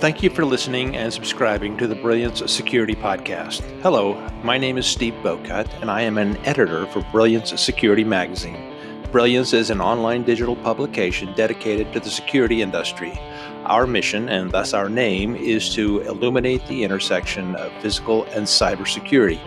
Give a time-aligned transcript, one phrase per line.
[0.00, 3.62] Thank you for listening and subscribing to the Brilliance Security Podcast.
[3.82, 4.14] Hello,
[4.44, 8.72] my name is Steve Bowcut, and I am an editor for Brilliance Security Magazine.
[9.10, 13.18] Brilliance is an online digital publication dedicated to the security industry.
[13.64, 19.40] Our mission, and thus our name, is to illuminate the intersection of physical and cybersecurity.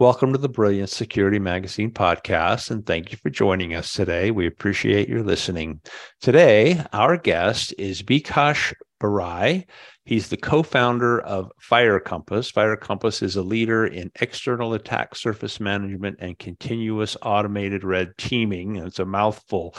[0.00, 4.30] Welcome to the Brilliant Security Magazine podcast, and thank you for joining us today.
[4.30, 5.82] We appreciate your listening.
[6.22, 9.66] Today, our guest is Bikash Barai.
[10.04, 12.50] He's the co founder of Fire Compass.
[12.50, 18.76] Fire Compass is a leader in external attack surface management and continuous automated red teaming.
[18.76, 19.74] It's a mouthful,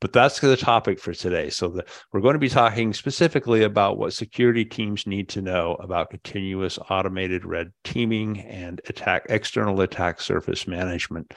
[0.00, 1.50] but that's the topic for today.
[1.50, 5.74] So the, we're going to be talking specifically about what security teams need to know
[5.80, 11.32] about continuous automated red teaming and attack external attack surface management.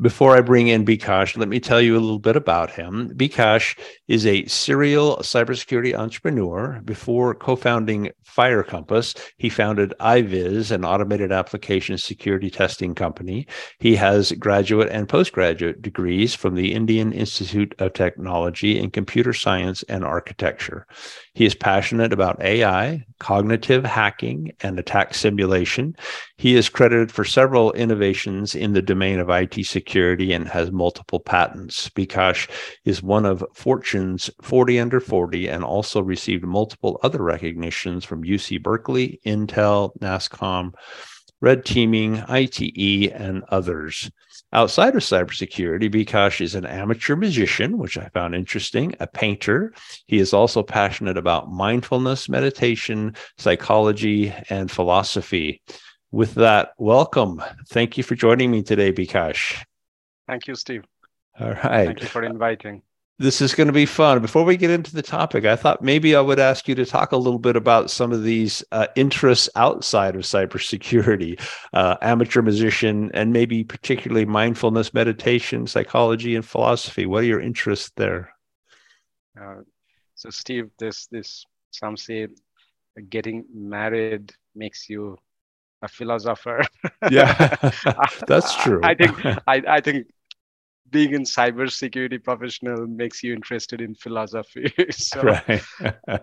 [0.00, 3.10] Before I bring in Bikash, let me tell you a little bit about him.
[3.14, 6.80] Bikash is a serial cybersecurity entrepreneur.
[6.82, 13.46] Before co founding Fire Compass, he founded iViz, an automated application security testing company.
[13.80, 19.82] He has graduate and postgraduate degrees from the Indian Institute of Technology in computer science
[19.90, 20.86] and architecture.
[21.34, 25.96] He is passionate about AI, cognitive hacking, and attack simulation.
[26.42, 31.20] He is credited for several innovations in the domain of IT security and has multiple
[31.20, 31.88] patents.
[31.90, 32.50] Bikash
[32.84, 38.60] is one of Fortune's 40 under 40 and also received multiple other recognitions from UC
[38.60, 40.72] Berkeley, Intel, NASSCOM,
[41.40, 44.10] Red Herring, ITE, and others.
[44.52, 49.72] Outside of cybersecurity, Bikash is an amateur musician, which I found interesting, a painter.
[50.06, 55.62] He is also passionate about mindfulness, meditation, psychology, and philosophy.
[56.12, 57.42] With that, welcome.
[57.68, 59.64] Thank you for joining me today, Bikash.
[60.28, 60.84] Thank you, Steve.
[61.40, 61.86] All right.
[61.86, 62.82] Thank you for inviting
[63.22, 64.20] this is going to be fun.
[64.20, 67.12] Before we get into the topic, I thought maybe I would ask you to talk
[67.12, 71.40] a little bit about some of these uh, interests outside of cybersecurity,
[71.72, 77.06] uh, amateur musician, and maybe particularly mindfulness, meditation, psychology, and philosophy.
[77.06, 78.34] What are your interests there?
[79.40, 79.60] Uh,
[80.16, 82.26] so, Steve, this this some say
[83.08, 85.16] getting married makes you
[85.82, 86.62] a philosopher.
[87.10, 87.56] yeah,
[88.26, 88.80] that's true.
[88.82, 90.06] I think I, I think
[90.92, 94.72] being in cybersecurity professional makes you interested in philosophy.
[94.90, 95.62] so, right.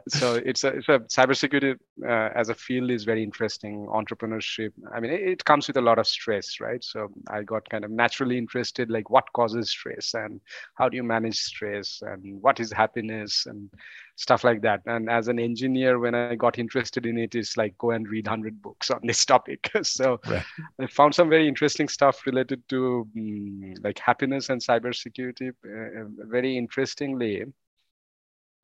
[0.07, 1.75] so it's a, it's a cybersecurity
[2.07, 3.87] uh, as a field is very interesting.
[3.87, 4.71] Entrepreneurship.
[4.93, 6.83] I mean, it, it, comes with a lot of stress, right?
[6.83, 10.39] So I got kind of naturally interested, like what causes stress and
[10.75, 13.69] how do you manage stress and what is happiness and
[14.19, 14.81] stuff like that.
[14.85, 18.27] And as an engineer, when I got interested in it, it's like go and read
[18.27, 19.71] 100 books on this topic.
[19.83, 20.43] so right.
[20.77, 25.51] I found some very interesting stuff related to um, like happiness and cybersecurity.
[25.65, 27.45] Uh, very interestingly,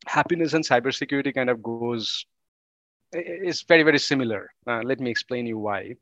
[0.05, 2.25] happiness and cybersecurity kind of goes,
[3.13, 4.51] is very, very similar.
[4.67, 5.95] Uh, let me explain you why.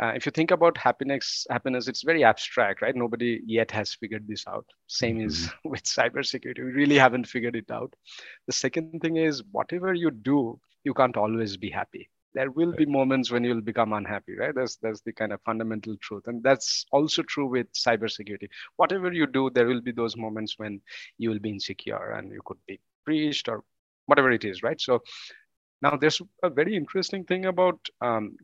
[0.00, 2.96] Uh, if you think about happiness, happiness, it's very abstract, right?
[2.96, 4.66] Nobody yet has figured this out.
[4.86, 5.26] Same mm-hmm.
[5.26, 6.58] is with cybersecurity.
[6.58, 7.94] We really haven't figured it out.
[8.46, 12.08] The second thing is whatever you do, you can't always be happy.
[12.34, 12.78] There will right.
[12.78, 14.54] be moments when you'll become unhappy, right?
[14.54, 18.48] That's that's the kind of fundamental truth, and that's also true with cybersecurity.
[18.76, 20.80] Whatever you do, there will be those moments when
[21.18, 23.62] you will be insecure and you could be breached or
[24.06, 24.80] whatever it is, right?
[24.80, 25.02] So
[25.82, 28.36] now there's a very interesting thing about um,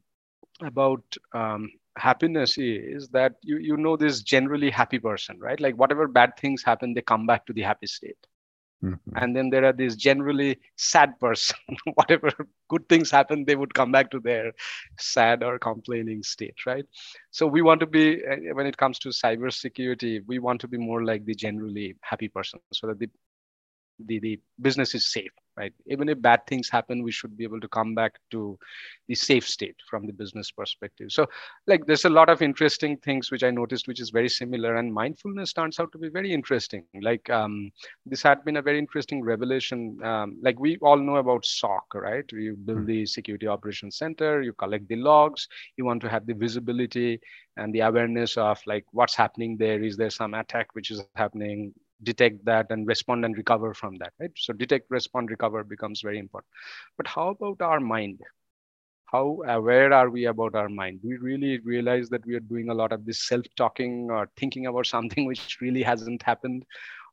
[0.62, 1.02] about
[1.32, 5.60] um, happiness is that you you know this generally happy person right?
[5.60, 8.26] Like whatever bad things happen they come back to the happy state.
[8.84, 9.16] Mm-hmm.
[9.16, 11.56] and then there are these generally sad person
[11.94, 12.30] whatever
[12.68, 14.53] good things happen they would come back to their
[14.98, 16.84] sad or complaining state right?
[17.30, 20.78] So we want to be uh, when it comes to cybersecurity we want to be
[20.78, 23.10] more like the generally happy person so that the
[24.06, 25.72] the, the business is safe right?
[25.86, 28.59] Even if bad things happen we should be able to come back to
[29.09, 31.09] the safe state from the business perspective.
[31.10, 31.27] So
[31.66, 34.92] like there's a lot of interesting things which i noticed which is very similar and
[34.92, 36.84] mindfulness turns out to be very interesting.
[37.03, 37.71] Like um,
[38.06, 42.24] this had been a very interesting revelation um, like we all know about soc right?
[42.30, 46.34] You build the security operations center you collect the logs you want to have the
[46.34, 47.21] visibility
[47.56, 49.83] and the awareness of like what's happening there.
[49.83, 54.12] Is there some attack which is happening detect that and respond and recover from that
[54.21, 56.50] right so detect respond recover becomes very important
[56.97, 58.21] but how about our mind
[59.10, 61.00] how aware are we about our mind?
[61.00, 64.66] Do we really realize that we are doing a lot of this self-talking or thinking
[64.66, 66.65] about something which really hasn't happened?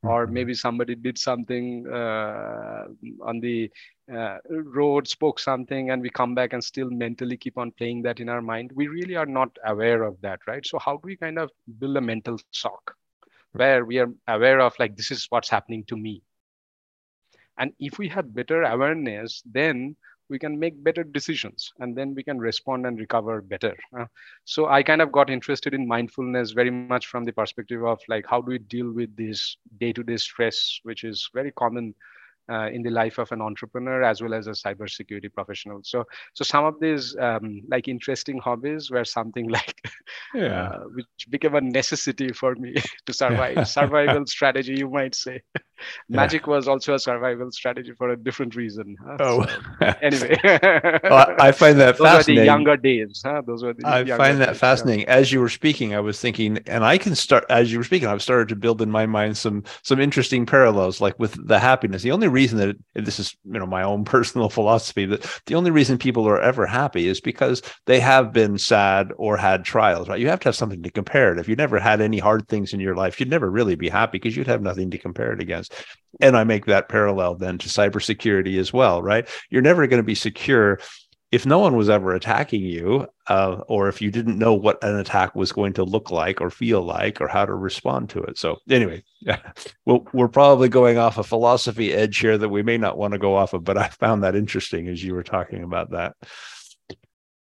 [0.03, 0.33] Or mm-hmm.
[0.33, 2.85] maybe somebody did something uh,
[3.23, 3.71] on the
[4.13, 8.19] uh, road, spoke something, and we come back and still mentally keep on playing that
[8.19, 8.71] in our mind.
[8.75, 10.65] We really are not aware of that, right?
[10.65, 11.49] So, how do we kind of
[11.79, 12.93] build a mental SOC
[13.55, 16.21] where we are aware of, like, this is what's happening to me?
[17.57, 19.95] And if we have better awareness, then
[20.29, 24.05] we can make better decisions and then we can respond and recover better uh,
[24.43, 28.25] so i kind of got interested in mindfulness very much from the perspective of like
[28.27, 31.93] how do we deal with this day-to-day stress which is very common
[32.49, 35.81] uh, in the life of an entrepreneur as well as a cybersecurity professional.
[35.83, 39.84] So, so some of these um, like interesting hobbies were something like,
[40.35, 43.67] yeah, uh, which became a necessity for me to survive.
[43.67, 45.41] Survival strategy, you might say.
[46.09, 48.95] Magic was also a survival strategy for a different reason.
[49.03, 49.17] Huh?
[49.19, 50.37] Oh, so, anyway.
[50.43, 50.99] well,
[51.29, 52.35] oh, I find that Those fascinating.
[52.35, 53.21] Were the younger days.
[53.23, 53.41] Huh?
[53.45, 53.87] Those were the.
[53.87, 55.05] I find that days, fascinating.
[55.05, 55.15] Yeah.
[55.15, 58.07] As you were speaking, I was thinking, and I can start as you were speaking.
[58.07, 62.03] I've started to build in my mind some some interesting parallels, like with the happiness.
[62.03, 65.71] The only reason that this is you know my own personal philosophy that the only
[65.71, 70.19] reason people are ever happy is because they have been sad or had trials right
[70.19, 72.73] you have to have something to compare it if you never had any hard things
[72.73, 75.41] in your life you'd never really be happy because you'd have nothing to compare it
[75.41, 75.64] against
[76.21, 80.03] and i make that parallel then to cybersecurity as well right you're never going to
[80.03, 80.79] be secure
[81.35, 84.95] if no one was ever attacking you, uh, or if you didn't know what an
[84.95, 88.37] attack was going to look like or feel like or how to respond to it.
[88.37, 89.03] So, anyway,
[89.85, 93.19] well, we're probably going off a philosophy edge here that we may not want to
[93.19, 96.15] go off of, but I found that interesting as you were talking about that.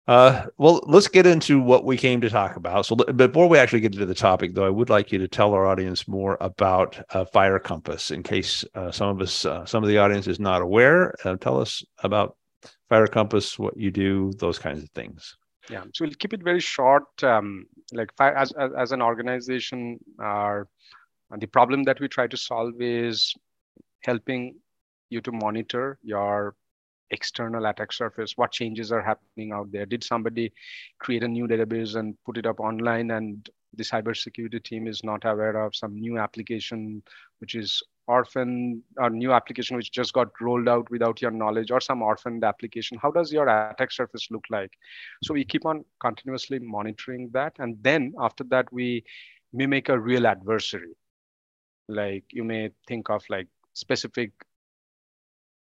[0.06, 2.84] Uh, well, let's get into what we came to talk about.
[2.84, 5.54] So, before we actually get into the topic, though, I would like you to tell
[5.54, 9.82] our audience more about uh, Fire Compass, in case uh, some of us, uh, some
[9.82, 11.14] of the audience is not aware.
[11.24, 12.36] Uh, tell us about
[12.90, 15.36] Fire Compass, what you do, those kinds of things.
[15.70, 17.04] Yeah, so we'll keep it very short.
[17.22, 20.68] Um, like as, as, as an organization, our
[21.38, 23.34] the problem that we try to solve is
[24.02, 24.56] helping
[25.08, 26.54] you to monitor your
[27.10, 29.72] external attack surface what changes are happening out there?
[29.74, 30.52] Did somebody
[30.86, 35.24] create a new database and put it up online and the cybersecurity team is not
[35.24, 37.02] aware of some new application
[37.40, 41.80] which is orphan or new application which just got rolled out without your knowledge or
[41.80, 42.98] some orphaned application?
[43.00, 44.58] How does your attack surface look like?
[45.08, 49.04] So we keep on continuously monitoring that and then after that we
[49.52, 50.94] mimic a real adversary.
[51.88, 54.32] Like you may think of like specific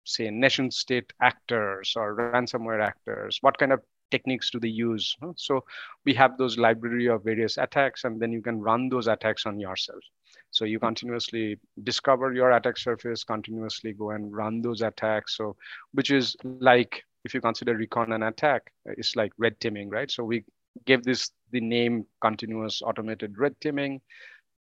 [0.05, 3.81] say nation state actors or ransomware actors what kind of
[4.11, 5.65] techniques do they use so
[6.05, 9.61] we have those library of various attacks and then you can run those attacks on
[9.61, 10.03] yourself
[10.51, 15.37] so you continuously discover your attack surface, continuously go and run those attacks.
[15.37, 15.57] So
[15.93, 20.11] which is like if you consider recon an attack, it's like red teaming, right?
[20.11, 20.45] So we
[20.87, 24.01] gave this the name continuous automated red teaming.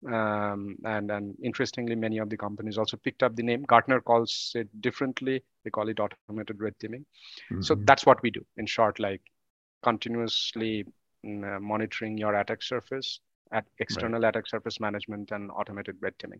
[0.07, 3.63] Um, and and interestingly, many of the companies also picked up the name.
[3.63, 5.43] Gartner calls it differently.
[5.63, 7.05] They call it automated red teaming.
[7.51, 7.61] Mm-hmm.
[7.61, 9.21] So that's what we do in short, like
[9.83, 10.85] continuously
[11.25, 13.19] mm, uh, monitoring your attack surface
[13.51, 14.29] at external right.
[14.29, 16.39] attack surface management and automated red teaming.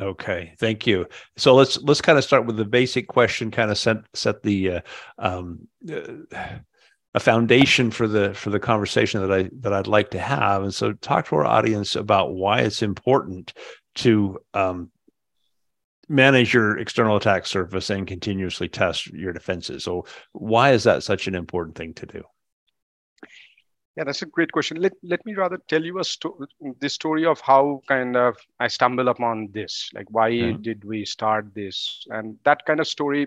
[0.00, 1.06] Okay, thank you.
[1.36, 4.70] So let's let's kind of start with the basic question, kind of set set the
[4.70, 4.80] uh,
[5.18, 6.58] um, uh,
[7.14, 10.62] a foundation for the for the conversation that I that I'd like to have.
[10.62, 13.54] And so, talk to our audience about why it's important
[13.96, 14.90] to um,
[16.08, 19.84] manage your external attack surface and continuously test your defenses.
[19.84, 22.24] So, why is that such an important thing to do?
[23.96, 24.80] Yeah, that's a great question.
[24.80, 26.46] Let, let me rather tell you a sto-
[26.78, 29.90] the story of how kind of I stumble upon this.
[29.92, 30.62] Like, why mm-hmm.
[30.62, 32.06] did we start this?
[32.08, 33.26] And that kind of story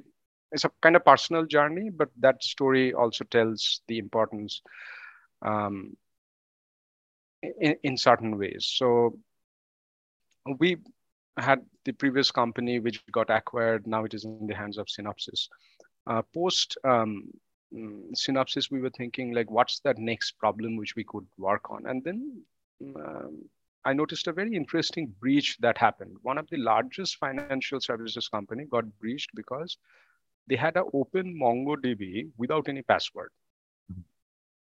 [0.52, 4.62] is a kind of personal journey, but that story also tells the importance
[5.42, 5.96] um,
[7.42, 8.66] in, in certain ways.
[8.66, 9.18] So
[10.60, 10.78] we
[11.38, 13.88] had the previous company which got acquired.
[13.88, 15.48] Now it is in the hands of Synopsys.
[16.08, 17.30] Uh, post um,
[17.72, 21.86] we were thinking like, what's that next problem which we could work on?
[21.86, 22.42] And then
[22.96, 23.46] um,
[23.86, 26.18] I noticed a very interesting breach that happened.
[26.22, 29.78] One of the largest financial services company got breached because
[30.48, 33.30] they had an open MongoDB without any password.
[33.92, 34.02] Mm-hmm.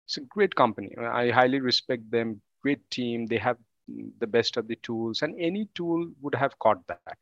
[0.05, 0.95] It's a great company.
[0.97, 2.41] I highly respect them.
[2.61, 3.25] Great team.
[3.27, 3.57] They have
[4.19, 7.17] the best of the tools, and any tool would have caught that.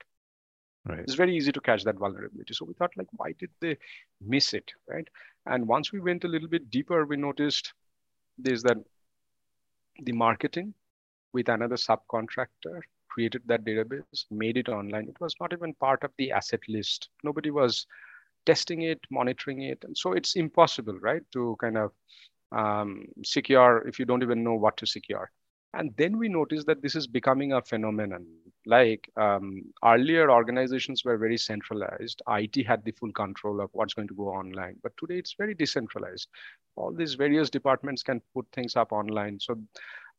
[0.85, 0.99] Right.
[0.99, 2.53] It's very easy to catch that vulnerability.
[2.53, 3.77] So we thought, like, why did they
[4.21, 5.07] miss it, right?
[5.45, 7.73] And once we went a little bit deeper, we noticed
[8.37, 8.77] there's that
[10.01, 10.73] the marketing
[11.33, 15.07] with another subcontractor created that database, made it online.
[15.07, 17.09] It was not even part of the asset list.
[17.23, 17.85] Nobody was
[18.45, 19.83] testing it, monitoring it.
[19.83, 21.91] And so it's impossible, right, to kind of
[22.51, 25.31] um, secure if you don't even know what to secure.
[25.75, 28.27] And then we notice that this is becoming a phenomenon.
[28.67, 32.21] Like um, earlier, organizations were very centralized.
[32.29, 34.75] IT had the full control of what's going to go online.
[34.83, 36.27] But today, it's very decentralized.
[36.75, 39.39] All these various departments can put things up online.
[39.39, 39.59] So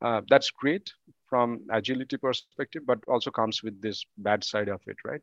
[0.03, 0.93] uh, that's great
[1.29, 5.23] from agility perspective, but also comes with this bad side of it, right?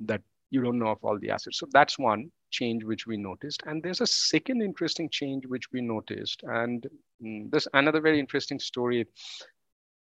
[0.00, 0.22] That
[0.52, 1.58] you don't know of all the assets.
[1.58, 3.62] So that's one change which we noticed.
[3.64, 6.42] And there's a second interesting change which we noticed.
[6.42, 6.86] And
[7.24, 9.06] mm, there's another very interesting story.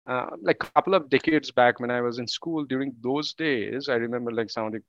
[0.06, 3.88] Uh, like a couple of decades back when I was in school, during those days,
[3.88, 4.82] I remember like some of the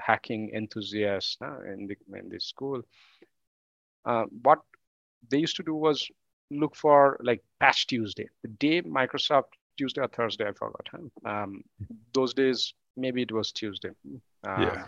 [0.00, 2.82] hacking enthusiasts uh, in, the, in the school.
[4.04, 4.58] Uh, what
[5.30, 6.04] they used to do was
[6.50, 10.86] look for like patch Tuesday, the day Microsoft Tuesday or Thursday, I forgot.
[10.90, 11.30] Huh?
[11.30, 11.62] Um,
[12.12, 13.90] those days, maybe it was Tuesday.
[14.46, 14.84] Um, yeah.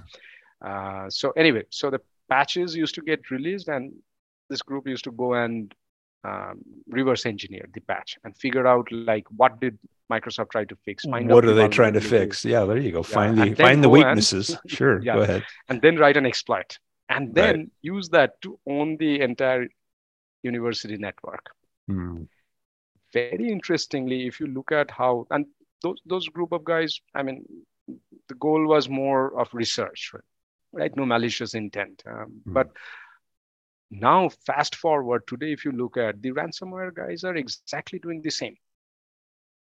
[0.61, 3.93] Uh, so anyway, so the patches used to get released, and
[4.50, 5.75] this group used to go and
[6.25, 9.79] um, reverse engineer the patch and figure out like what did
[10.11, 11.05] Microsoft try to fix.
[11.05, 12.45] Find what are they trying to fix?
[12.45, 12.99] Yeah, there you go.
[12.99, 13.15] Yeah.
[13.15, 14.50] Find the find the weaknesses.
[14.50, 15.15] And, sure, yeah.
[15.15, 15.45] go ahead.
[15.69, 17.69] And then write an exploit, and then right.
[17.83, 19.69] use that to own the entire
[20.43, 21.50] university network.
[21.87, 22.25] Hmm.
[23.12, 25.47] Very interestingly, if you look at how and
[25.83, 27.45] those those group of guys, I mean,
[28.28, 30.12] the goal was more of research,
[30.73, 30.94] right?
[30.97, 32.02] No malicious intent.
[32.06, 32.52] Um, mm.
[32.52, 32.70] But
[33.90, 38.30] now, fast forward today, if you look at the ransomware guys are exactly doing the
[38.30, 38.56] same.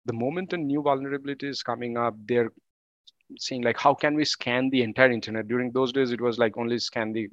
[0.07, 2.53] The moment a new vulnerability is coming up, they're
[3.39, 5.49] saying like, how can we scan the entire internet?
[5.49, 7.29] During those days, it was like only scan the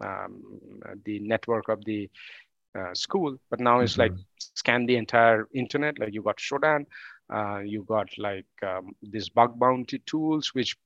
[0.00, 0.42] um,
[1.04, 2.10] the network of the
[2.78, 4.14] uh, school, but now it's mm-hmm.
[4.14, 5.98] like scan the entire internet.
[5.98, 6.86] Like you got Shodan,
[7.30, 10.76] uh, you got like um, these bug bounty tools, which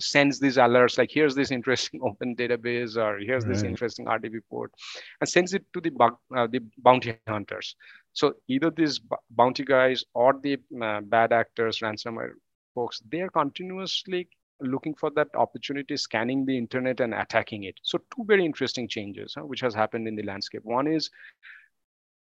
[0.00, 3.54] sends these alerts like here's this interesting open database or here's right.
[3.54, 4.72] this interesting RDP port
[5.20, 7.76] and sends it to the bug, uh, the bounty hunters.
[8.12, 12.32] So either these bounty guys or the uh, bad actors, ransomware
[12.74, 14.28] folks, they're continuously
[14.60, 17.78] looking for that opportunity, scanning the internet and attacking it.
[17.82, 20.64] So two very interesting changes huh, which has happened in the landscape.
[20.64, 21.10] One is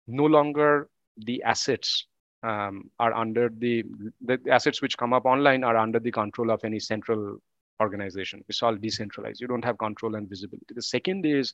[0.06, 2.06] no longer the assets
[2.42, 3.84] um, are under the
[4.24, 7.38] the assets which come up online are under the control of any central
[7.80, 8.44] organization.
[8.48, 9.40] It's all decentralized.
[9.40, 10.74] You don't have control and visibility.
[10.74, 11.52] The second is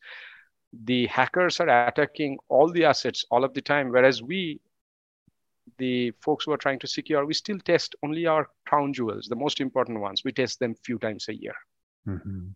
[0.84, 4.60] the hackers are attacking all the assets all of the time, whereas we,
[5.78, 9.36] the folks who are trying to secure, we still test only our crown jewels, the
[9.36, 10.22] most important ones.
[10.24, 11.54] We test them few times a year.
[12.08, 12.48] Mm-hmm.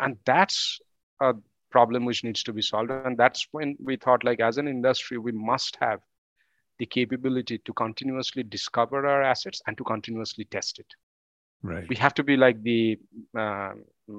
[0.00, 0.80] And that's
[1.20, 1.34] a
[1.70, 2.90] problem which needs to be solved.
[2.90, 6.00] And that's when we thought like as an industry, we must have
[6.78, 10.86] the capability to continuously discover our assets and to continuously test it.
[11.62, 11.88] Right.
[11.88, 12.98] We have to be like the
[13.36, 13.72] uh,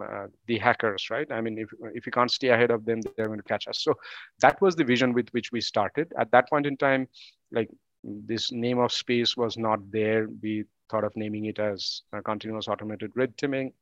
[0.04, 1.32] uh, the hackers, right?
[1.32, 3.84] I mean, if if we can't stay ahead of them, they're going to catch us.
[3.84, 3.94] So
[4.42, 6.12] that was the vision with which we started.
[6.18, 7.08] At that point in time,
[7.52, 7.70] like
[8.04, 10.28] this name of space was not there.
[10.42, 13.74] We thought of naming it as continuous automated red teaming.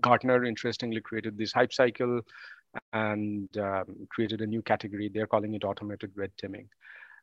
[0.00, 2.20] Gartner, interestingly, created this hype cycle
[2.92, 5.08] and um, created a new category.
[5.08, 6.68] They're calling it automated red teaming.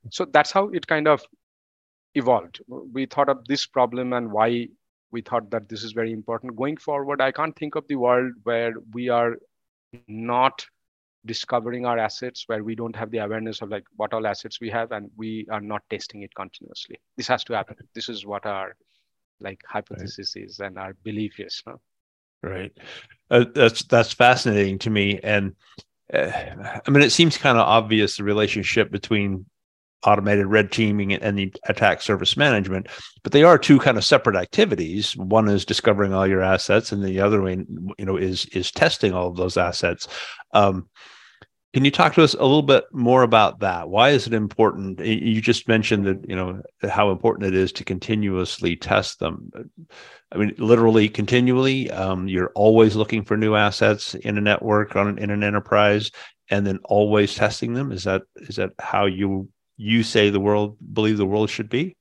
[0.09, 1.23] So that's how it kind of
[2.15, 2.61] evolved.
[2.67, 4.67] We thought of this problem and why
[5.11, 6.55] we thought that this is very important.
[6.55, 9.37] Going forward, I can't think of the world where we are
[10.07, 10.65] not
[11.25, 14.69] discovering our assets, where we don't have the awareness of like what all assets we
[14.69, 16.97] have, and we are not testing it continuously.
[17.15, 17.77] This has to happen.
[17.93, 18.75] This is what our
[19.39, 20.45] like hypothesis right.
[20.45, 21.61] is and our belief is.
[21.65, 21.79] No?
[22.41, 22.71] Right.
[23.29, 25.55] Uh, that's that's fascinating to me, and
[26.13, 26.31] uh,
[26.85, 29.45] I mean, it seems kind of obvious the relationship between
[30.05, 32.87] automated red teaming and the attack surface management
[33.23, 35.15] but they are two kind of separate activities.
[35.15, 39.13] One is discovering all your assets and the other one you know is is testing
[39.13, 40.07] all of those assets.
[40.53, 40.89] Um,
[41.73, 43.89] can you talk to us a little bit more about that?
[43.89, 44.99] Why is it important?
[44.99, 49.49] You just mentioned that you know how important it is to continuously test them.
[50.31, 55.17] I mean literally continually um, you're always looking for new assets in a network on
[55.17, 56.11] in an enterprise
[56.49, 57.93] and then always testing them.
[57.93, 61.95] Is that is that how you you say the world believe the world should be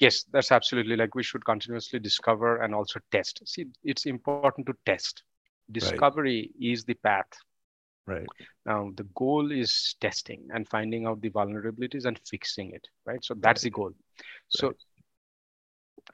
[0.00, 4.74] yes that's absolutely like we should continuously discover and also test see it's important to
[4.86, 5.22] test
[5.70, 6.72] discovery right.
[6.72, 7.26] is the path
[8.06, 8.26] right
[8.66, 13.34] now the goal is testing and finding out the vulnerabilities and fixing it right so
[13.38, 13.64] that's right.
[13.64, 13.92] the goal
[14.48, 14.76] so right.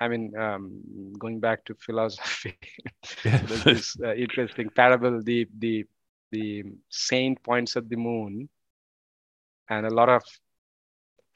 [0.01, 0.83] I mean, um,
[1.19, 2.59] going back to philosophy,
[3.25, 5.23] this uh, interesting parable.
[5.23, 5.87] The the
[6.31, 8.49] the saint points at the moon,
[9.69, 10.23] and a lot of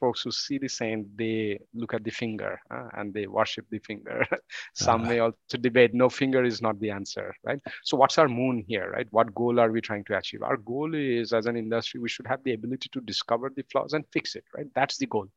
[0.02, 3.78] folks who see the saint, they look at the finger uh, and they worship the
[3.78, 4.26] finger.
[4.74, 7.60] Some uh may also debate no finger is not the answer, right?
[7.84, 9.06] So what's our moon here, right?
[9.12, 10.42] What goal are we trying to achieve?
[10.42, 13.92] Our goal is as an industry, we should have the ability to discover the flaws
[13.92, 14.66] and fix it, right?
[14.74, 15.28] That's the goal.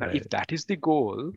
[0.00, 0.16] Now, right.
[0.16, 1.32] if that is the goal,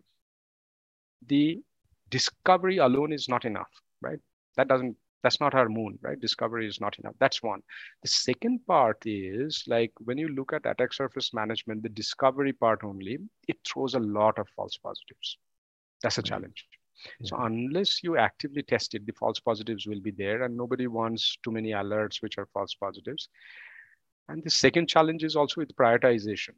[1.28, 1.62] the
[2.10, 4.20] discovery alone is not enough, right?
[4.58, 6.20] That doesn't that's not our moon right?
[6.20, 7.16] Discovery is not enough.
[7.20, 7.62] That's one.
[8.04, 12.84] The second part is like when you look at attack surface management the discovery part
[12.84, 15.38] only it throws a lot of false positives.
[16.04, 16.66] That's a challenge.
[17.24, 21.38] So unless you actively test it the false positives will be there and nobody wants
[21.44, 23.30] too many alerts which are false positives.
[24.30, 26.56] And the second challenge is also with prioritization.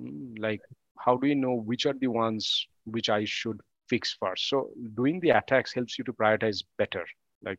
[0.00, 0.62] Hmm, like
[0.98, 4.48] how do you know which are the ones which i should fix first?
[4.48, 7.04] So doing the attacks helps you to prioritize better
[7.42, 7.58] like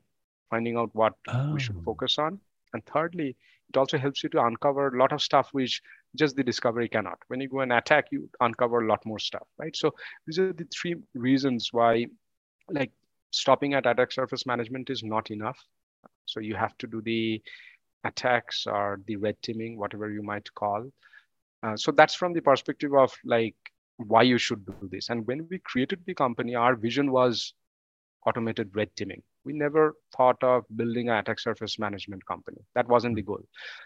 [0.50, 1.54] finding out what oh.
[1.54, 1.84] we should oh.
[1.84, 2.40] focus on.
[2.74, 3.36] And thirdly,
[3.70, 5.82] it also helps you to uncover a lot of stuff which
[6.16, 7.20] just the discovery cannot.
[7.28, 9.76] When you go and attack, you uncover a lot more stuff, right?
[9.76, 9.94] So
[10.26, 12.08] these are the three reasons why,
[12.70, 12.92] like,
[13.32, 15.60] stopping at attack surface management is not enough.
[16.26, 17.42] So you have to do the
[18.04, 20.90] attacks or the red teaming, whatever you might call.
[21.64, 23.56] Uh, so that's from the perspective of like
[23.98, 25.10] why you should do this.
[25.10, 27.54] And when we created the company, our vision was
[28.26, 29.24] automated red teaming.
[29.48, 32.58] We never thought of building an attack surface management company.
[32.76, 33.32] That wasn't the hmm.
[33.32, 33.44] goal.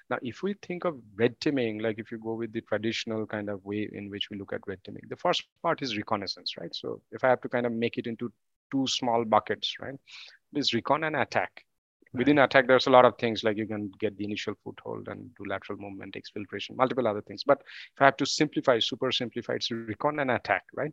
[0.09, 3.49] Now, if we think of red teaming, like if you go with the traditional kind
[3.49, 6.73] of way in which we look at red teaming, the first part is reconnaissance, right?
[6.73, 8.31] So if I have to kind of make it into
[8.71, 9.99] two small buckets, right?
[10.51, 11.63] There's recon and attack.
[12.13, 15.33] Within attack, there's a lot of things like you can get the initial foothold and
[15.35, 17.43] do lateral movement, exfiltration, multiple other things.
[17.45, 17.61] But
[17.95, 20.91] if I have to simplify, super simplify, it's recon and attack, right?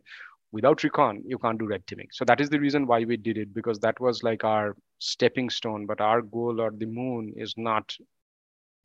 [0.51, 2.07] Without recon you can't do red teaming.
[2.11, 5.49] So that is the reason why we did it because that was like our stepping
[5.49, 7.95] stone but our goal or the moon is not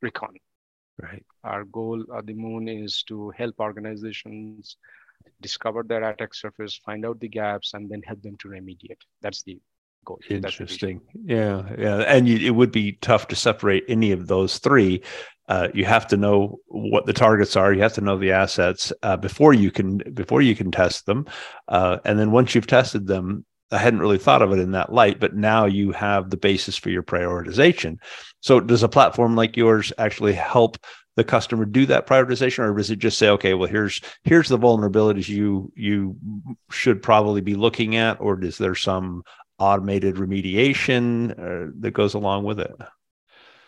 [0.01, 0.33] recon.
[1.01, 1.25] Right.
[1.43, 4.77] Our goal or the moon is to help organizations
[5.41, 9.01] discover their attack surface find out the gaps and then help them to remediate.
[9.21, 9.59] That's the
[10.05, 11.01] goal interesting.
[11.23, 11.97] yeah yeah.
[12.07, 15.01] And you, it would be tough to separate any of those three.
[15.47, 17.71] Uh, you have to know what the targets are.
[17.71, 21.27] You have to know the assets uh, before you can before you can test them,
[21.67, 24.93] uh, and then once you've tested them, I hadn't really thought of it in that
[24.93, 27.97] light, but now you have the basis for your prioritization.
[28.41, 30.77] So, does a platform like yours actually help
[31.15, 34.59] the customer do that prioritization, or does it just say, okay, well, here's here's the
[34.59, 36.15] vulnerabilities you you
[36.69, 39.23] should probably be looking at, or is there some
[39.59, 42.75] automated remediation uh, that goes along with it?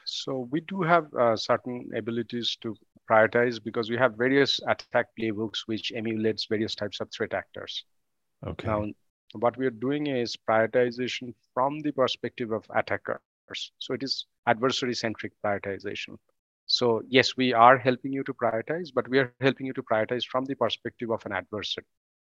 [0.05, 2.75] So we do have uh, certain abilities to
[3.09, 7.85] prioritize because we have various attack playbooks which emulates various types of threat actors.
[8.45, 8.67] Okay.
[8.67, 8.85] Now,
[9.33, 13.19] what we are doing is prioritization from the perspective of attackers.
[13.79, 16.17] So it is adversary centric prioritization.
[16.65, 20.25] So yes, we are helping you to prioritize, but we are helping you to prioritize
[20.25, 21.85] from the perspective of an adversary.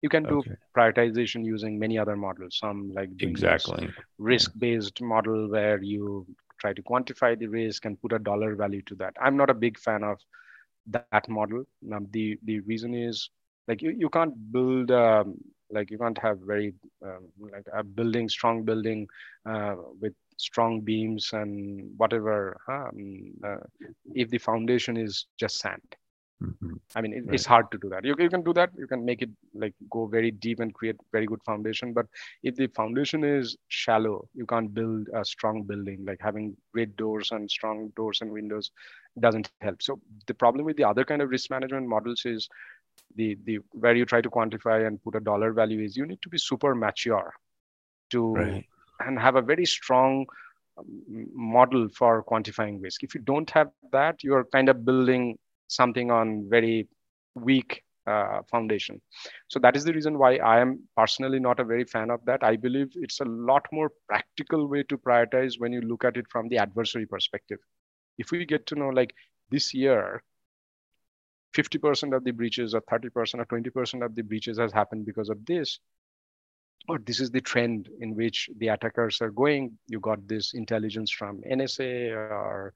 [0.02, 0.56] You can do okay.
[0.76, 2.58] prioritization using many other models.
[2.58, 6.26] Some like exactly risk-based model where you
[6.60, 9.14] try to quantify the risk and put a dollar value to that.
[9.22, 10.20] I'm not a big fan of
[10.88, 11.48] that model.
[11.82, 13.30] now the the reason is
[13.68, 15.36] like you, you can't build um,
[15.70, 19.08] like you can't have very um, like a building strong building
[19.46, 23.58] uh, with strong beams and whatever um, uh,
[24.14, 25.82] if the foundation is just sand
[26.41, 26.75] Mm-hmm.
[26.95, 27.36] I mean, it, right.
[27.36, 28.06] it's hard to do that.
[28.06, 28.69] You, you can do that.
[28.78, 31.91] You can make it like go very deep and create very good foundation.
[31.91, 32.06] But
[32.43, 36.06] if the foundation is shallow, you can't build a strong building.
[36.06, 38.71] Like having great doors and strong doors and windows
[39.19, 39.82] doesn't help.
[39.82, 42.47] So the problem with the other kind of risk management models is
[43.15, 46.21] the the where you try to quantify and put a dollar value is you need
[46.21, 47.34] to be super mature
[48.12, 48.65] to right.
[49.02, 50.25] and have a very strong
[50.78, 50.86] um,
[51.34, 53.04] model for quantifying risk.
[53.04, 55.38] If you don't have that, you're kind of building
[55.70, 56.88] something on very
[57.36, 59.00] weak uh, foundation.
[59.48, 62.44] So that is the reason why I am personally not a very fan of that.
[62.44, 66.26] I believe it's a lot more practical way to prioritize when you look at it
[66.30, 67.60] from the adversary perspective.
[68.18, 69.14] If we get to know like
[69.52, 70.24] this year,
[71.56, 75.46] 50% of the breaches or 30% or 20% of the breaches has happened because of
[75.46, 75.80] this,
[76.88, 79.78] or this is the trend in which the attackers are going.
[79.88, 82.74] You got this intelligence from NSA or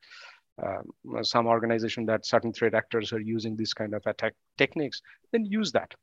[0.62, 5.46] um, some organization that certain threat actors are using this kind of attack techniques, then
[5.46, 5.94] use that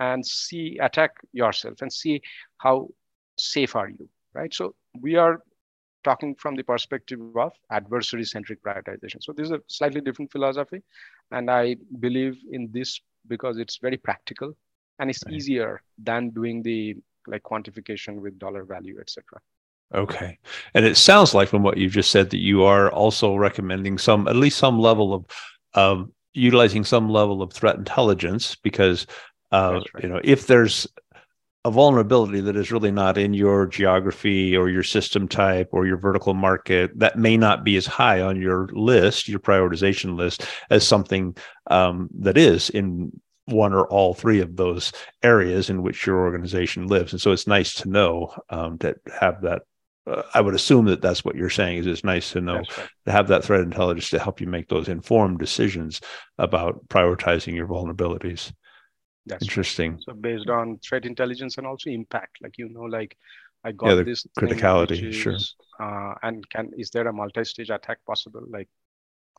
[0.00, 2.22] and see attack yourself and see
[2.58, 2.88] how
[3.38, 4.52] safe are you, right?
[4.54, 5.42] So we are
[6.04, 9.22] talking from the perspective of adversary centric prioritization.
[9.22, 10.82] So this is a slightly different philosophy,
[11.30, 14.54] and I believe in this because it's very practical
[14.98, 15.34] and it's right.
[15.34, 19.22] easier than doing the like quantification with dollar value, etc.
[19.94, 20.38] Okay.
[20.74, 24.28] And it sounds like from what you've just said that you are also recommending some,
[24.28, 25.24] at least some level of,
[25.74, 29.06] of utilizing some level of threat intelligence because
[29.52, 30.02] uh, right.
[30.02, 30.86] you know if there's
[31.64, 35.96] a vulnerability that is really not in your geography or your system type or your
[35.96, 40.86] vertical market that may not be as high on your list your prioritization list as
[40.86, 41.36] something
[41.68, 43.10] um, that is in
[43.46, 47.46] one or all three of those areas in which your organization lives and so it's
[47.46, 49.62] nice to know um, to have that
[50.34, 52.88] I would assume that that's what you're saying is it's nice to know right.
[53.06, 56.00] to have that threat intelligence to help you make those informed decisions
[56.38, 58.52] about prioritizing your vulnerabilities.
[59.26, 59.92] That's Interesting.
[59.92, 60.02] Right.
[60.04, 63.16] So based on threat intelligence and also impact, like you know, like
[63.64, 65.36] I got yeah, this criticality, is, sure.
[65.80, 68.42] Uh, and can is there a multi-stage attack possible?
[68.48, 68.68] Like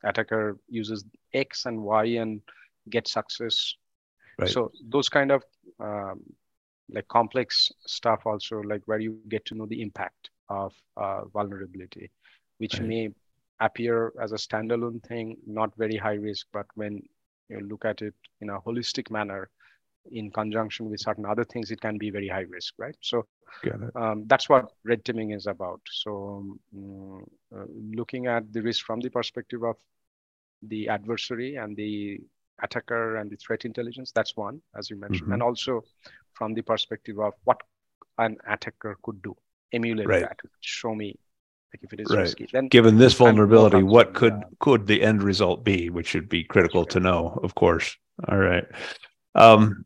[0.04, 1.04] attacker uses
[1.34, 2.40] X and Y and
[2.88, 3.74] get success.
[4.38, 4.48] Right.
[4.48, 5.42] So those kind of
[5.80, 6.20] um,
[6.92, 12.10] like complex stuff also like where you get to know the impact of uh, vulnerability,
[12.58, 12.88] which right.
[12.88, 13.08] may
[13.60, 17.02] appear as a standalone thing, not very high risk, but when
[17.48, 19.48] you look at it in a holistic manner,
[20.10, 22.96] in conjunction with certain other things, it can be very high risk, right?
[23.00, 23.26] So
[23.94, 25.80] um, that's what red teaming is about.
[25.90, 29.76] So um, uh, looking at the risk from the perspective of
[30.62, 32.18] the adversary and the
[32.62, 35.34] attacker and the threat intelligence, that's one, as you mentioned, mm-hmm.
[35.34, 35.82] and also
[36.32, 37.60] from the perspective of what
[38.18, 39.36] an attacker could do
[39.72, 40.22] emulate right.
[40.22, 41.16] that show me
[41.72, 42.20] like if it is right.
[42.20, 44.58] risky then given this vulnerability what could that.
[44.58, 47.96] could the end result be which should be critical to know of course
[48.28, 48.64] all right
[49.34, 49.84] um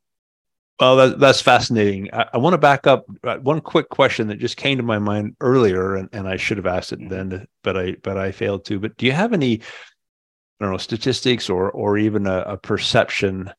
[0.80, 4.38] well that, that's fascinating i, I want to back up uh, one quick question that
[4.38, 7.08] just came to my mind earlier and, and i should have asked it mm-hmm.
[7.08, 10.78] then but i but i failed to but do you have any i don't know
[10.78, 13.50] statistics or or even a, a perception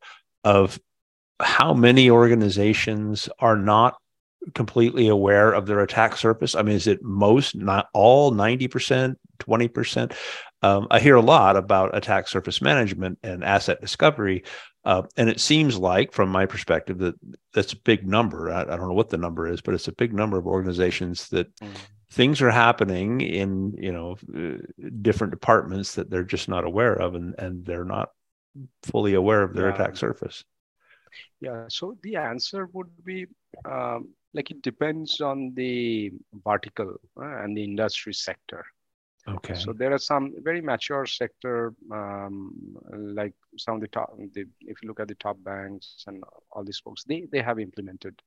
[0.43, 0.79] of
[1.41, 3.97] how many organizations are not
[4.53, 6.55] completely aware of their attack surface?
[6.55, 10.13] I mean, is it most, not all, 90%, 20%?
[10.61, 14.43] Um, I hear a lot about attack surface management and asset discovery.
[14.83, 17.15] Uh, and it seems like, from my perspective, that
[17.53, 18.51] that's a big number.
[18.51, 21.27] I, I, don't know what the number is, but it's a big number of organizations
[21.29, 21.69] that mm.
[22.11, 27.15] things are happening in, you know, uh, different departments that they're just not aware of,
[27.15, 28.09] and and they're not
[28.83, 29.73] fully aware of their yeah.
[29.73, 30.43] attack surface.
[31.41, 31.65] Yeah.
[31.67, 33.27] So the answer would be
[33.65, 36.11] um, like it depends on the
[36.43, 38.65] vertical uh, and the industry sector.
[39.27, 39.55] Okay.
[39.55, 42.53] So there are some very mature sector um,
[42.91, 46.63] like some of the top the, if you look at the top banks and all
[46.63, 48.21] these folks they they have implemented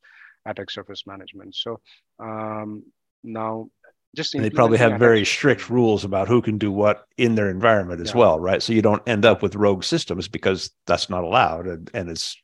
[0.47, 1.55] attack surface management.
[1.55, 1.81] So
[2.19, 2.83] um,
[3.23, 3.71] now
[4.17, 8.01] just they probably have very strict rules about who can do what in their environment
[8.01, 8.17] as yeah.
[8.17, 8.63] well right?
[8.63, 12.37] So you don't end up with rogue systems because that's not allowed and, and it's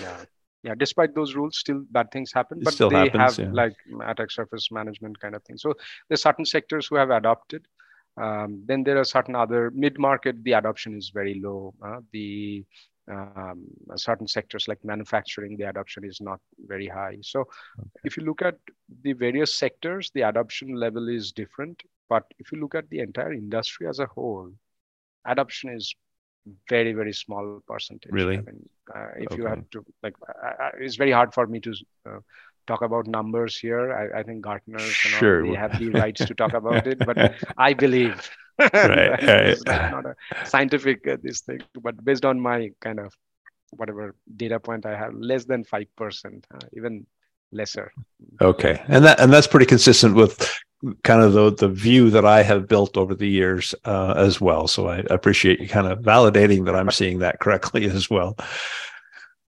[0.00, 0.24] yeah
[0.62, 3.52] yeah despite those rules still bad things happen but they happens, have yeah.
[3.52, 5.74] like attack surface management kind of thing so
[6.08, 7.66] there's certain sectors who have adopted
[8.20, 12.64] um, then there are certain other mid-market the adoption is very low uh, the
[13.10, 13.64] um,
[13.96, 17.88] certain sectors like manufacturing the adoption is not very high so okay.
[18.04, 18.56] if you look at
[19.02, 23.32] the various sectors the adoption level is different but if you look at the entire
[23.32, 24.52] industry as a whole
[25.26, 25.94] adoption is
[26.68, 29.36] very very small percentage really I mean, uh, if okay.
[29.36, 31.74] you have to like I, I, it's very hard for me to
[32.06, 32.18] uh,
[32.66, 35.46] talk about numbers here i, I think Gartner sure.
[35.46, 39.58] they have the rights to talk about it but i believe right, right.
[39.66, 43.14] not a scientific uh, this thing but based on my kind of
[43.70, 47.06] whatever data point i have less than 5% uh, even
[47.52, 47.92] lesser
[48.40, 50.61] okay and that and that's pretty consistent with
[51.04, 54.66] kind of the the view that I have built over the years uh, as well.
[54.68, 58.36] So I appreciate you kind of validating that I'm seeing that correctly as well.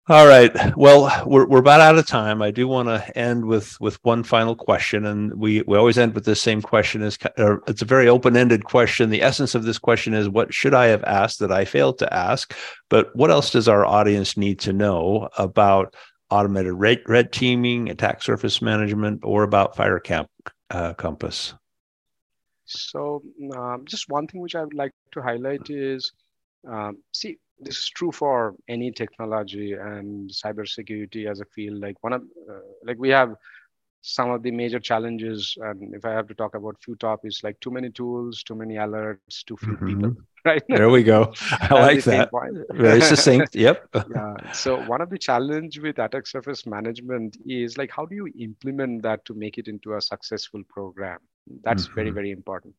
[0.09, 0.51] All right.
[0.75, 2.41] Well, we're we're about out of time.
[2.41, 6.13] I do want to end with with one final question, and we we always end
[6.13, 7.01] with the same question.
[7.01, 9.11] Is it's a very open ended question.
[9.11, 12.13] The essence of this question is, what should I have asked that I failed to
[12.13, 12.53] ask?
[12.89, 15.95] But what else does our audience need to know about
[16.29, 20.27] automated red, red teaming, attack surface management, or about FireCamp
[20.73, 21.53] uh, Compass?
[22.65, 23.21] So,
[23.55, 26.11] um, just one thing which I would like to highlight is
[26.67, 31.81] um, see, this is true for any technology and cybersecurity as a field.
[31.81, 33.35] Like one of, uh, like we have
[34.01, 37.59] some of the major challenges, and if I have to talk about few topics, like
[37.59, 39.87] too many tools, too many alerts, too few mm-hmm.
[39.87, 40.15] people.
[40.45, 41.33] Right there we go.
[41.51, 42.29] I like that.
[42.71, 43.55] Very succinct.
[43.65, 43.87] Yep.
[44.13, 44.51] yeah.
[44.51, 49.03] So one of the challenge with attack surface management is like how do you implement
[49.03, 51.19] that to make it into a successful program?
[51.63, 51.95] That's mm-hmm.
[51.95, 52.75] very very important.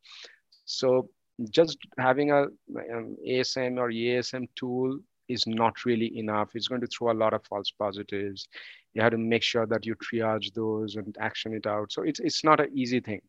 [0.66, 1.08] So
[1.50, 4.98] just having a um, ASM or EASM tool
[5.28, 6.50] is not really enough.
[6.54, 8.46] It's going to throw a lot of false positives.
[8.92, 11.92] You have to make sure that you triage those and action it out.
[11.92, 13.22] So it's it's not an easy thing.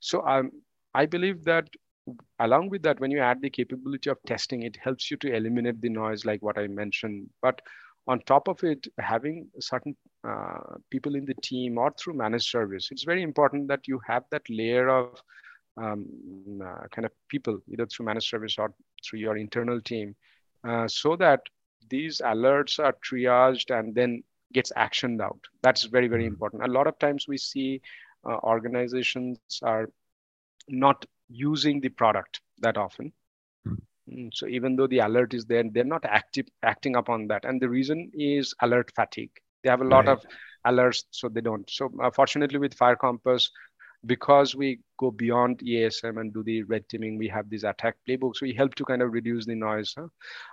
[0.00, 0.50] So um,
[0.94, 1.68] I believe that
[2.38, 5.80] along with that, when you add the capability of testing, it helps you to eliminate
[5.80, 7.28] the noise, like what I mentioned.
[7.42, 7.60] But
[8.06, 12.88] on top of it, having certain uh, people in the team or through managed service,
[12.90, 15.22] it's very important that you have that layer of
[15.76, 16.06] um,
[16.64, 18.72] uh, kind of people, either through managed service or
[19.04, 20.16] through your internal team,
[20.64, 21.40] uh, so that
[21.88, 25.38] these alerts are triaged and then gets actioned out.
[25.62, 26.32] That's very, very mm-hmm.
[26.32, 26.64] important.
[26.64, 27.80] A lot of times we see
[28.24, 29.88] uh, organizations are
[30.68, 33.12] not using the product that often.
[33.66, 34.28] Mm-hmm.
[34.32, 37.44] So even though the alert is there, they're not active acting upon that.
[37.44, 39.30] And the reason is alert fatigue.
[39.62, 40.12] They have a lot right.
[40.12, 40.24] of
[40.66, 41.68] alerts, so they don't.
[41.70, 43.50] So uh, fortunately, with Fire Compass,
[44.06, 48.40] because we go beyond EASM and do the red teaming, we have these attack playbooks.
[48.40, 49.94] We help to kind of reduce the noise.
[49.96, 50.08] Huh?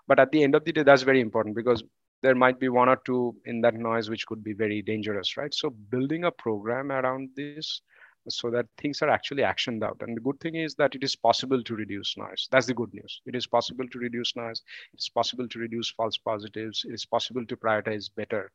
[0.07, 1.81] But at the end of the day, that's very important because
[2.23, 5.53] there might be one or two in that noise which could be very dangerous, right?
[5.53, 7.81] So building a program around this
[8.29, 9.97] so that things are actually actioned out.
[10.01, 12.47] And the good thing is that it is possible to reduce noise.
[12.51, 13.21] That's the good news.
[13.25, 14.61] It is possible to reduce noise.
[14.93, 16.85] It's possible to reduce false positives.
[16.87, 18.51] It is possible to prioritize better.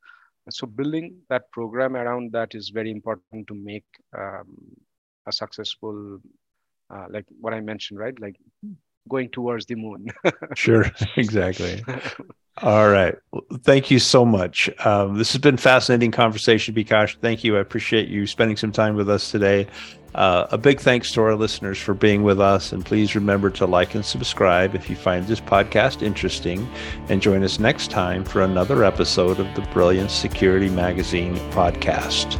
[0.50, 3.84] So building that program around that is very important to make
[4.16, 4.56] um,
[5.26, 6.18] a successful,
[6.90, 8.18] uh, like what I mentioned, right?
[8.20, 8.36] Like
[9.08, 10.08] going towards the moon.
[10.54, 11.84] sure, exactly.
[12.58, 13.14] All right.
[13.62, 14.68] Thank you so much.
[14.84, 17.16] Um, this has been fascinating conversation, Bikash.
[17.16, 17.56] Thank you.
[17.56, 19.66] I appreciate you spending some time with us today.
[20.14, 22.72] Uh, a big thanks to our listeners for being with us.
[22.72, 26.68] And please remember to like and subscribe if you find this podcast interesting.
[27.08, 32.38] And join us next time for another episode of the Brilliant Security Magazine podcast.